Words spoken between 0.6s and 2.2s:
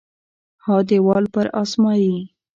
ها دیوال پر اسمایي